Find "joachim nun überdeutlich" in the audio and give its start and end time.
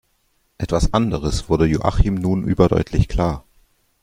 1.67-3.07